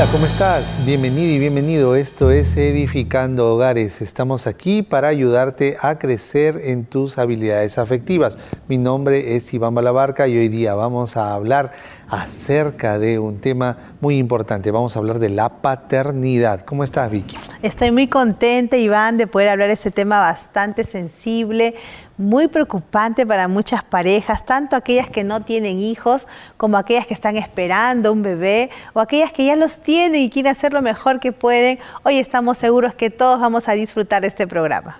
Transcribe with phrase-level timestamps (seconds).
[0.00, 0.80] Hola, ¿cómo estás?
[0.86, 1.94] Bienvenido y bienvenido.
[1.94, 4.00] Esto es Edificando Hogares.
[4.00, 8.38] Estamos aquí para ayudarte a crecer en tus habilidades afectivas.
[8.66, 11.72] Mi nombre es Iván Balabarca y hoy día vamos a hablar
[12.08, 14.70] acerca de un tema muy importante.
[14.70, 16.62] Vamos a hablar de la paternidad.
[16.62, 17.36] ¿Cómo estás, Vicky?
[17.60, 21.74] Estoy muy contenta, Iván, de poder hablar de este tema bastante sensible,
[22.20, 27.36] muy preocupante para muchas parejas, tanto aquellas que no tienen hijos como aquellas que están
[27.36, 31.32] esperando un bebé o aquellas que ya los tienen y quieren hacer lo mejor que
[31.32, 31.78] pueden.
[32.04, 34.98] Hoy estamos seguros que todos vamos a disfrutar de este programa.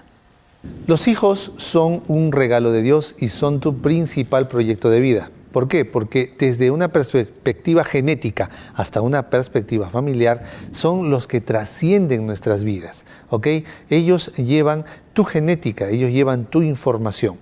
[0.87, 5.31] Los hijos son un regalo de Dios y son tu principal proyecto de vida.
[5.53, 5.85] ¿Por qué?
[5.85, 13.05] Porque desde una perspectiva genética hasta una perspectiva familiar son los que trascienden nuestras vidas.
[13.31, 13.47] ¿ok?
[13.89, 17.39] Ellos llevan tu genética, ellos llevan tu información.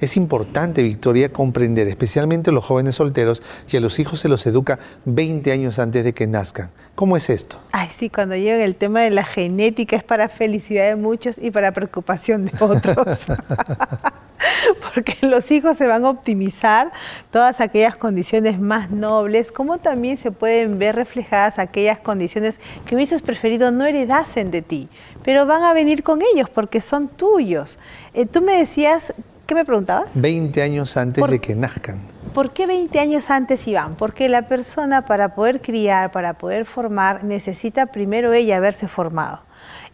[0.00, 4.78] Es importante, Victoria, comprender, especialmente los jóvenes solteros, que a los hijos se los educa
[5.06, 6.70] 20 años antes de que nazcan.
[6.94, 7.58] ¿Cómo es esto?
[7.72, 11.50] Ay, sí, cuando llega el tema de la genética es para felicidad de muchos y
[11.50, 13.26] para preocupación de otros.
[14.94, 16.92] porque los hijos se van a optimizar
[17.30, 23.22] todas aquellas condiciones más nobles, como también se pueden ver reflejadas aquellas condiciones que hubieses
[23.22, 24.88] preferido no heredasen de ti,
[25.22, 27.78] pero van a venir con ellos porque son tuyos.
[28.14, 29.14] Eh, tú me decías,
[29.46, 30.20] ¿qué me preguntabas?
[30.20, 32.15] 20 años antes de que nazcan.
[32.36, 33.94] ¿Por qué 20 años antes, Iván?
[33.94, 39.40] Porque la persona para poder criar, para poder formar, necesita primero ella haberse formado.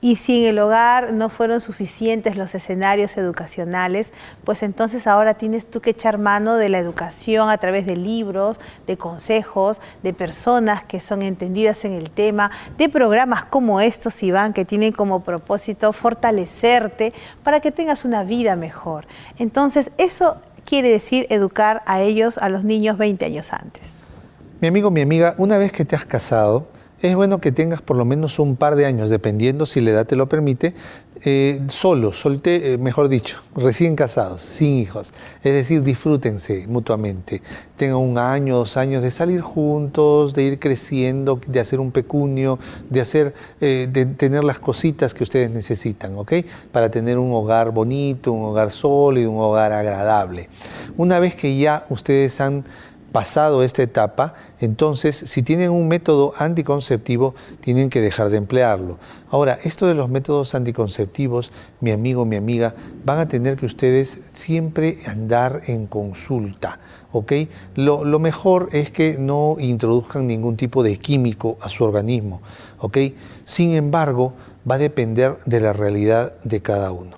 [0.01, 4.13] Y si en el hogar no fueron suficientes los escenarios educacionales,
[4.43, 8.59] pues entonces ahora tienes tú que echar mano de la educación a través de libros,
[8.89, 14.53] de consejos, de personas que son entendidas en el tema, de programas como estos, Iván,
[14.53, 17.13] que tienen como propósito fortalecerte
[17.45, 19.07] para que tengas una vida mejor.
[19.39, 23.83] Entonces, eso quiere decir educar a ellos, a los niños 20 años antes.
[24.61, 26.69] Mi amigo, mi amiga, una vez que te has casado,
[27.03, 30.07] es bueno que tengas por lo menos un par de años, dependiendo si la edad
[30.07, 30.75] te lo permite,
[31.25, 35.13] eh, solos, solte, eh, mejor dicho, recién casados, sin hijos.
[35.45, 37.43] Es decir, disfrútense mutuamente.
[37.77, 42.59] Tengan un año, dos años de salir juntos, de ir creciendo, de hacer un pecunio,
[42.89, 46.33] de hacer, eh, de tener las cositas que ustedes necesitan, ¿ok?
[46.73, 50.49] Para tener un hogar bonito, un hogar sólido, un hogar agradable.
[50.97, 52.65] Una vez que ya ustedes han
[53.13, 58.99] pasado esta etapa, entonces si tienen un método anticonceptivo, tienen que dejar de emplearlo.
[59.31, 62.75] Ahora, esto de los métodos anticonceptivos, mi amigo, mi amiga,
[63.05, 66.81] van a tener que ustedes siempre andar en consulta.
[67.77, 72.41] Lo, mejor es que no introduzcan ningún tipo de químico a su organismo.
[73.45, 74.33] Sin embargo,
[74.69, 77.17] va a depender de la realidad de cada uno.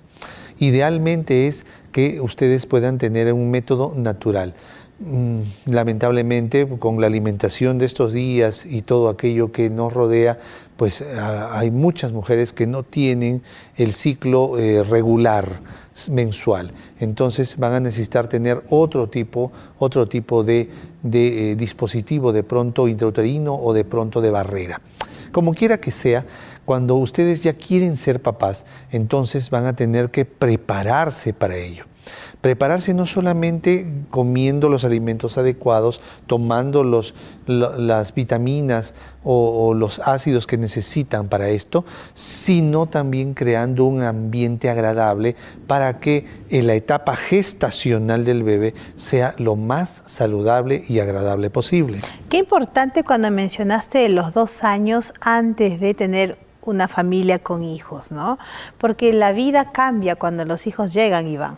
[0.57, 4.53] Idealmente es que ustedes puedan tener un método natural.
[4.97, 10.39] Mm, lamentablemente con la alimentación de estos días y todo aquello que nos rodea,
[10.77, 13.43] pues hay muchas mujeres que no tienen
[13.75, 15.59] el ciclo eh, regular
[16.09, 16.71] mensual.
[16.99, 20.69] Entonces van a necesitar tener otro tipo, otro tipo de,
[21.03, 24.79] eh, dispositivo de pronto intrauterino o de pronto de barrera.
[25.33, 26.25] Como quiera que sea,
[26.63, 31.85] cuando ustedes ya quieren ser papás, entonces van a tener que prepararse para ello.
[32.41, 36.83] Prepararse no solamente comiendo los alimentos adecuados, tomando
[37.45, 38.93] las vitaminas
[39.23, 45.35] o, los ácidos que necesitan para esto, sino también creando un ambiente agradable
[45.67, 51.99] para que en la etapa gestacional del bebé sea lo más saludable y agradable posible.
[52.29, 58.37] Qué importante cuando mencionaste los dos años antes de tener una familia con hijos, ¿no?
[58.77, 61.57] Porque la vida cambia cuando los hijos llegan y van.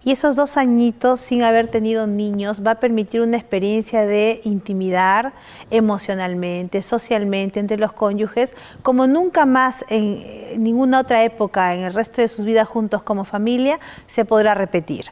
[0.03, 5.33] Y esos dos añitos sin haber tenido niños va a permitir una experiencia de intimidar
[5.69, 12.21] emocionalmente, socialmente entre los cónyuges, como nunca más en ninguna otra época en el resto
[12.21, 15.05] de sus vidas juntos como familia se podrá repetir.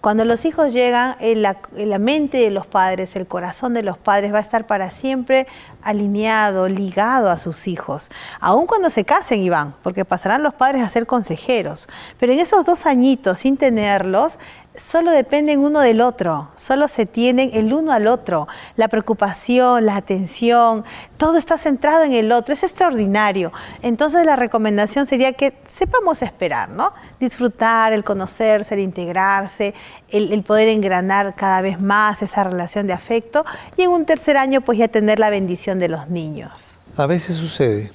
[0.00, 4.32] Cuando los hijos llegan, en la, mente de los padres, el corazón de los padres
[4.32, 5.48] va a estar para siempre
[5.82, 8.08] alineado, ligado a sus hijos.
[8.38, 11.88] Aun cuando se casen, Iván, porque pasarán los padres a ser consejeros.
[12.20, 14.27] Pero en esos dos añitos, sin tenerlos,
[14.76, 18.48] solo dependen uno del otro, solo se tienen el uno al otro.
[18.76, 20.84] La preocupación, la atención,
[21.16, 23.52] todo está centrado en el otro, es extraordinario.
[23.82, 26.92] Entonces la recomendación sería que sepamos esperar, ¿no?
[27.20, 29.74] Disfrutar, el conocerse, el integrarse,
[30.08, 33.44] el, el poder engranar cada vez más esa relación de afecto
[33.76, 36.74] y en un tercer año pues ya tener la bendición de los niños.
[36.96, 37.92] A veces sucede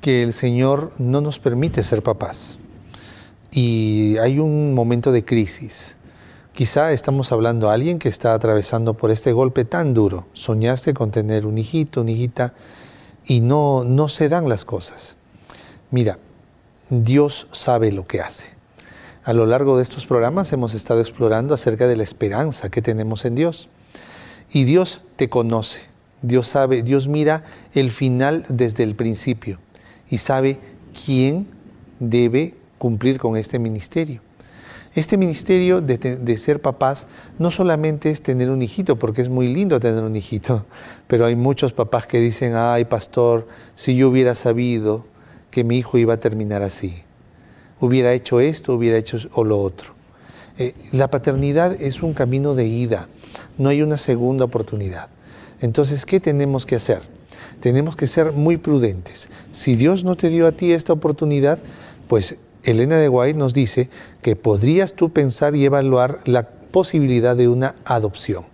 [0.00, 2.58] que el Señor no nos permite ser papás
[3.50, 5.96] y hay un momento de crisis
[6.58, 10.26] Quizá estamos hablando a alguien que está atravesando por este golpe tan duro.
[10.32, 12.52] Soñaste con tener un hijito, una hijita,
[13.24, 15.14] y no, no se dan las cosas.
[15.92, 16.18] Mira,
[16.90, 18.46] Dios sabe lo que hace.
[19.22, 23.24] A lo largo de estos programas hemos estado explorando acerca de la esperanza que tenemos
[23.24, 23.68] en Dios.
[24.50, 25.82] Y Dios te conoce,
[26.22, 29.60] Dios sabe, Dios mira el final desde el principio
[30.10, 30.58] y sabe
[31.06, 31.46] quién
[32.00, 34.20] debe cumplir con este ministerio.
[34.94, 37.06] Este ministerio de, ser papás
[37.38, 40.64] no solamente es tener un hijito, porque es muy lindo tener un hijito,
[41.06, 45.04] pero hay muchos papás que dicen, ay pastor, si yo hubiera sabido
[45.50, 47.02] que mi hijo iba a terminar así,
[47.80, 49.94] hubiera hecho esto, hubiera hecho o lo otro.
[50.58, 53.06] Eh, la paternidad es un camino de ida,
[53.58, 55.08] no hay una segunda oportunidad.
[55.60, 57.02] Entonces, ¿qué tenemos que hacer?
[57.60, 59.28] Tenemos que ser muy prudentes.
[59.52, 61.58] Si Dios no te dio a ti esta oportunidad,
[62.08, 62.36] pues
[62.70, 63.88] Elena de Guay nos dice
[64.22, 68.44] que podrías tú pensar y evaluar la posibilidad de una adopción.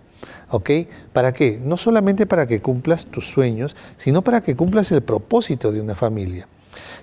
[0.49, 0.69] ¿Ok?
[1.13, 1.59] ¿Para qué?
[1.63, 5.95] No solamente para que cumplas tus sueños, sino para que cumplas el propósito de una
[5.95, 6.47] familia.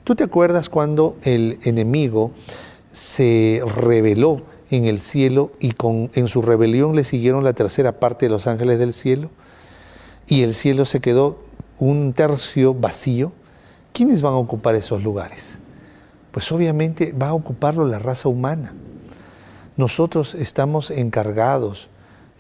[0.05, 2.33] ¿Tú te acuerdas cuando el enemigo
[2.93, 8.27] se rebeló en el cielo y con, en su rebelión le siguieron la tercera parte
[8.27, 9.29] de los ángeles del cielo?
[10.27, 11.39] y el cielo se quedó
[11.79, 13.33] un tercio vacío,
[13.93, 15.59] ¿quiénes van a ocupar esos lugares?
[16.33, 18.73] Pues obviamente va a ocuparlo la raza humana.
[19.77, 21.89] Nosotros estamos encargados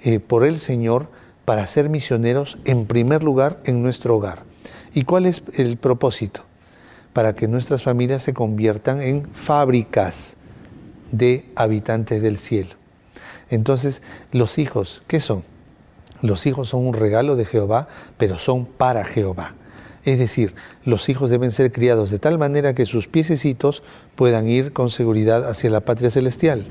[0.02, 1.06] eh, por el Señor
[1.44, 4.42] para ser misioneros en primer lugar en nuestro hogar.
[4.94, 6.44] ¿Y cuál es el propósito?
[7.12, 10.36] Para que nuestras familias se conviertan en fábricas
[11.10, 12.70] de habitantes del cielo.
[13.50, 14.02] Entonces,
[14.32, 15.44] los hijos, ¿qué son?
[16.22, 19.54] Los hijos son un regalo de Jehová, pero son para Jehová.
[20.04, 23.84] Es decir, los hijos deben ser criados de tal manera que sus piececitos
[24.16, 26.66] puedan ir con seguridad hacia la patria celestial.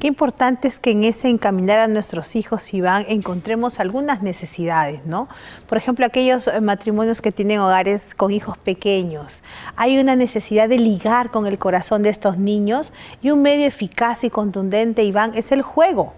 [0.00, 5.28] Qué importante es que en ese encaminar a nuestros hijos, Iván, encontremos algunas necesidades, ¿no?
[5.68, 9.42] Por ejemplo, aquellos eh, matrimonios que tienen hogares con hijos pequeños.
[9.76, 12.92] Hay una necesidad de ligar con el corazón de estos niños
[13.22, 16.14] y un medio eficaz y contundente, Iván, es el juego.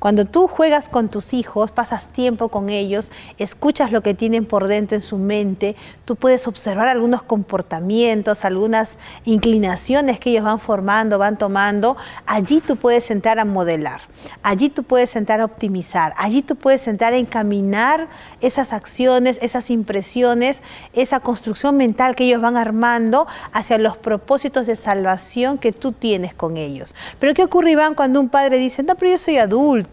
[0.00, 4.66] Cuando tú juegas con tus hijos, pasas tiempo con ellos, escuchas lo que tienen por
[4.66, 5.76] dentro en su mente,
[6.06, 12.76] tú puedes observar algunos comportamientos, algunas inclinaciones que ellos van formando, van tomando, allí tú
[12.76, 14.00] puedes sentar a modelar,
[14.42, 18.08] allí tú puedes sentar a optimizar, allí tú puedes sentar a encaminar
[18.40, 20.62] esas acciones, esas impresiones,
[20.94, 26.32] esa construcción mental que ellos van armando hacia los propósitos de salvación que tú tienes
[26.32, 26.94] con ellos.
[27.18, 29.89] Pero ¿qué ocurre, Iván, cuando un padre dice, no, pero yo soy adulto?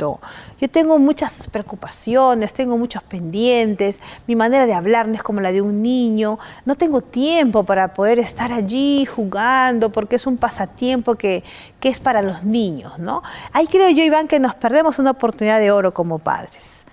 [0.59, 5.51] Yo tengo muchas preocupaciones, tengo muchos pendientes, mi manera de hablar no es como la
[5.51, 11.15] de un niño, no tengo tiempo para poder estar allí jugando porque es un pasatiempo
[11.15, 11.43] que,
[11.79, 13.23] que es para los niños, ¿no?
[13.53, 16.85] Ahí creo yo, Iván, que nos perdemos una oportunidad de oro como padres.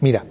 [0.00, 0.24] Mira,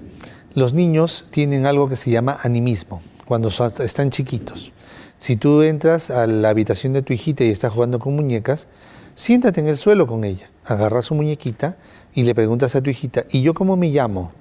[0.56, 4.71] los niños tienen algo que se llama animismo cuando están chiquitos.
[5.19, 8.67] Si tú entras a la habitación de tu hijita y está jugando con muñecas,
[9.19, 11.75] siéntate en el suelo con ella, agarra su muñequita
[12.13, 14.31] y le preguntas a tu hijita, ¿y yo cómo me llamo?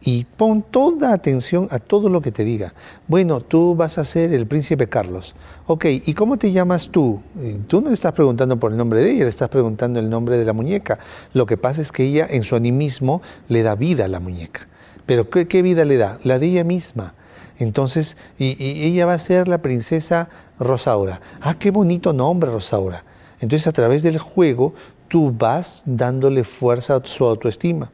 [0.00, 2.74] Y pon toda atención a todo lo que te diga.
[3.06, 5.36] Bueno, tú vas a ser el príncipe Carlos.
[5.68, 7.22] Ok, ¿y cómo te llamas tú?
[7.68, 10.36] Tú no le estás preguntando por el nombre de ella, le estás preguntando el nombre
[10.36, 10.98] de la muñeca.
[11.32, 14.66] Lo que pasa es que ella en su animismo le da vida a la muñeca.
[15.06, 16.18] Pero ¿qué, vida le da?
[16.24, 17.14] La de ella misma.
[17.58, 21.20] Entonces, y, y ella va a ser la princesa Rosaura.
[21.40, 23.04] Ah, qué bonito nombre, Rosaura.
[23.40, 24.74] Entonces, a través del juego,
[25.08, 27.90] tú vas dándole fuerza a su autoestima.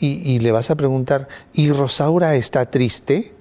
[0.00, 3.33] Y, le vas a preguntar, ¿y Rosaura está triste?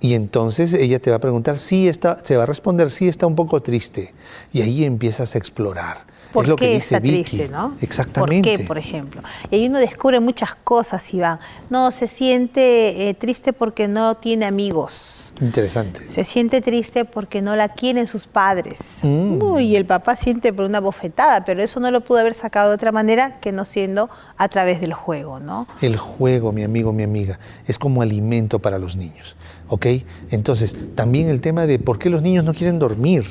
[0.00, 3.26] Y entonces ella te va a preguntar, sí está, se va a responder, sí está
[3.26, 4.14] un poco triste.
[4.52, 6.10] Y ahí empiezas a explorar.
[6.32, 7.76] ¿Por es qué está triste, no?
[7.80, 8.50] Exactamente.
[8.50, 9.22] ¿Por qué, por ejemplo?
[9.50, 11.40] Y ahí uno descubre muchas cosas, Iván.
[11.70, 15.32] No, se siente eh, triste porque no tiene amigos.
[15.40, 16.08] Interesante.
[16.08, 19.00] Se siente triste porque no la quieren sus padres.
[19.02, 19.58] Mm.
[19.58, 22.76] y el papá siente por una bofetada, pero eso no lo pudo haber sacado de
[22.76, 25.66] otra manera que no siendo a través del juego, ¿no?
[25.80, 29.36] El juego, mi amigo, mi amiga, es como alimento para los niños.
[29.70, 29.86] ¿Ok?
[30.30, 33.24] Entonces, también el tema de por qué los niños no quieren dormir.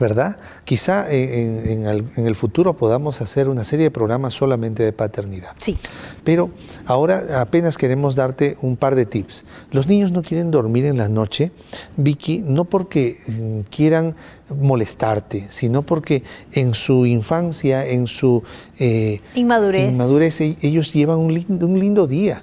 [0.00, 0.38] ¿verdad?
[0.64, 5.50] Quizá en, el, futuro podamos hacer una serie de programas solamente de paternidad.
[5.58, 5.76] Sí.
[6.24, 6.50] Pero
[6.86, 9.44] ahora apenas queremos darte un par de tips.
[9.72, 11.52] Los niños no quieren dormir en la noche,
[11.98, 14.16] Vicky, no porque mm, quieran
[14.48, 18.42] molestarte, sino porque en su infancia, en su
[18.78, 20.40] eh, inmadurez.
[20.40, 22.42] E, ellos llevan un lindo día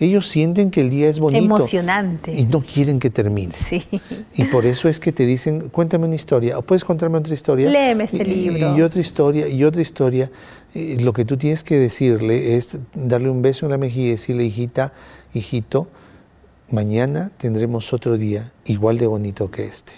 [0.00, 1.44] ellos sienten que el día es bonito.
[1.44, 2.32] Emocionante.
[2.34, 3.54] Y no quieren que termine.
[3.54, 3.84] Sí.
[4.34, 7.70] Y por eso es que te dicen, cuéntame una historia, o puedes contarme otra historia.
[7.70, 8.76] Léeme este libro.
[8.76, 10.30] Y otra historia, y otra historia.
[10.74, 14.44] lo que tú tienes que decirle es darle un beso en la mejilla y decirle,
[14.44, 14.92] hijita,
[15.34, 15.88] hijito,
[16.70, 19.92] mañana tendremos otro día igual de bonito que este.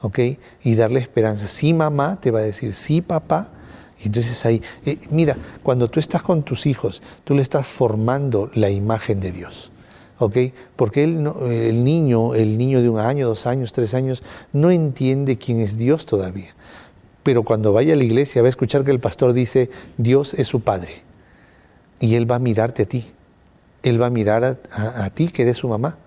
[0.00, 0.18] ¿Ok?
[0.64, 1.46] Y darle esperanza.
[1.48, 3.52] Sí, mamá, te va a decir, sí, papá.
[4.00, 8.50] Y entonces ahí, eh, mira, cuando tú estás con tus hijos, tú le estás formando
[8.54, 9.72] la imagen de Dios.
[10.18, 10.36] ¿ok?
[10.76, 15.38] Porque él el niño, el niño de un año, dos años, tres años, no entiende
[15.38, 16.54] quién es Dios todavía.
[17.22, 20.48] Pero cuando vaya a la iglesia va a escuchar que el pastor dice, Dios es
[20.48, 21.02] su Padre.
[22.00, 23.06] Y él va a mirarte a ti.
[23.82, 25.98] Él va a mirar a, ti, que eres su mamá.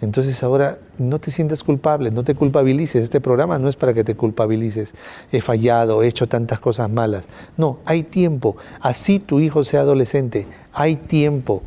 [0.00, 3.02] Entonces ahora no te sientas culpable, no te culpabilices.
[3.02, 4.94] Este programa no es para que te culpabilices.
[5.30, 7.24] He fallado, he hecho tantas cosas malas.
[7.56, 8.56] No, hay tiempo.
[8.80, 11.62] Así tu hijo sea adolescente, hay tiempo.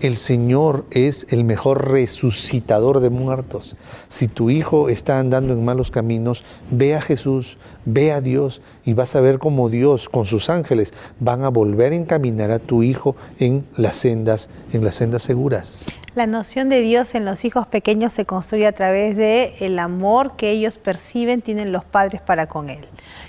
[0.00, 3.76] El Señor es el mejor resucitador de muertos.
[4.08, 8.94] Si tu hijo está andando en malos caminos, ve a Jesús, ve a Dios y
[8.94, 12.82] vas a ver cómo Dios con sus ángeles van a volver a encaminar a tu
[12.82, 15.84] hijo en las sendas, en las sendas seguras.
[16.14, 20.34] La noción de Dios en los hijos pequeños se construye a través de el amor
[20.34, 22.86] que ellos perciben tienen los padres para con él.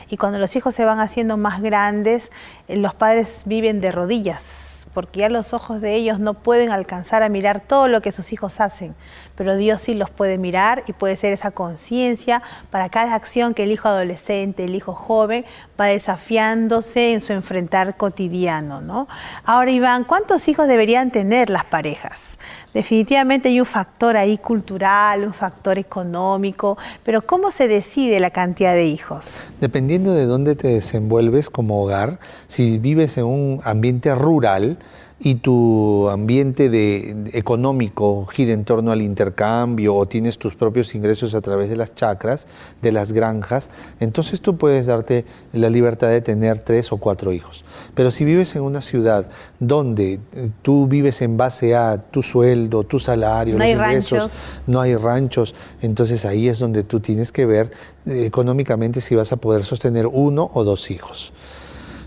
[0.10, 2.32] Y cuando los hijos se van haciendo más grandes,
[2.70, 7.24] eh, los padres viven de rodillas porque ya los ojos de ellos no pueden alcanzar
[7.24, 8.96] a mirar todo lo que sus hijos hacen,
[9.42, 13.64] pero Dios sí los puede mirar y puede ser esa conciencia para cada acción que
[13.64, 15.46] el hijo adolescente, el hijo joven
[15.80, 18.82] va desafiándose en su enfrentar cotidiano.
[18.82, 19.08] ¿no?
[19.44, 22.38] Ahora, Iván, ¿cuántos hijos deberían tener las parejas?
[22.72, 28.76] Definitivamente hay un factor ahí cultural, un factor económico, pero ¿cómo se decide la cantidad
[28.76, 29.40] de hijos?
[29.60, 34.78] Dependiendo de dónde te desenvuelves como hogar, si vives en un ambiente rural,
[35.24, 41.36] y tu ambiente de, económico gira en torno al intercambio o tienes tus propios ingresos
[41.36, 42.48] a través de las chacras,
[42.82, 47.64] de las granjas, entonces tú puedes darte la libertad de tener tres o cuatro hijos.
[47.94, 49.28] Pero si vives en una ciudad
[49.60, 54.20] donde eh, tú vives en base a tu sueldo, tu salario, no los hay ingresos,
[54.20, 54.40] ranchos.
[54.66, 57.72] no hay ranchos, entonces ahí es donde tú tienes que ver
[58.08, 61.32] eh, económicamente si vas a poder sostener uno o dos hijos.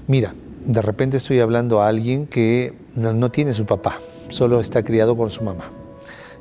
[0.09, 3.99] Mira, de repente estoy hablando a alguien que no, tiene su papá,
[4.29, 5.71] solo está criado con su mamá.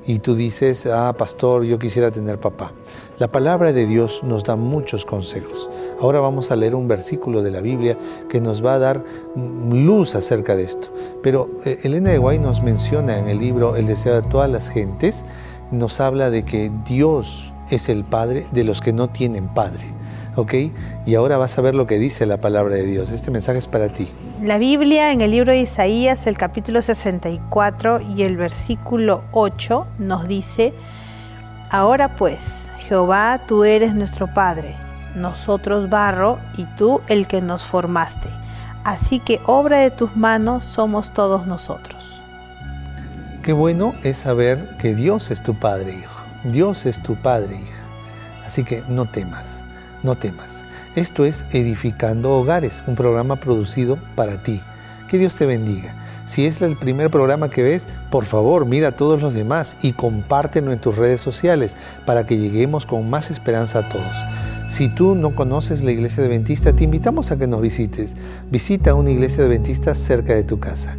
[0.06, 2.74] Y tú dices, ah, pastor, yo quisiera tener papá.
[3.20, 5.70] La palabra de Dios nos da muchos consejos.
[6.02, 7.98] Ahora vamos a leer un versículo de la Biblia
[8.30, 9.06] que nos va a dar
[9.36, 10.90] luz acerca de esto.
[11.22, 14.68] Pero eh, Elena de Guay nos menciona en el libro El deseo de todas las
[14.68, 15.24] gentes,
[15.72, 19.86] nos habla de que Dios es el Padre de los que no tienen Padre.
[20.36, 20.54] ¿Ok?
[21.06, 23.12] Y ahora vas a ver lo que dice la palabra de Dios.
[23.12, 24.10] Este mensaje es para ti.
[24.42, 30.28] La Biblia en el libro de Isaías, el capítulo 64 y el versículo 8 nos
[30.28, 30.74] dice,
[31.70, 34.76] Ahora pues, Jehová, tú eres nuestro Padre,
[35.16, 38.30] nosotros barro y tú el que nos formaste.
[38.84, 42.22] Así que obra de tus manos somos todos nosotros.
[43.42, 46.20] Qué bueno es saber que Dios es tu Padre, hijo.
[46.44, 47.84] Dios es tu Padre, hija.
[48.46, 49.63] Así que no temas
[50.04, 50.64] no temas.
[50.96, 54.62] Esto es Edificando Hogares, un programa producido para ti.
[55.08, 55.96] Que Dios te bendiga.
[56.26, 59.94] Si es el primer programa que ves, por favor mira a todos los demás y
[59.94, 64.16] compártelo en tus redes sociales para que lleguemos con más esperanza a todos.
[64.68, 68.16] Si tú no conoces la iglesia adventista, te invitamos a que nos visites.
[68.50, 70.96] Visita una iglesia adventista cerca de tu casa.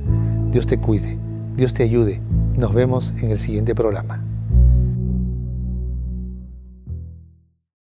[0.50, 1.18] Dios te cuide,
[1.56, 2.20] Dios te ayude.
[2.56, 4.33] Nos vemos en el siguiente programa.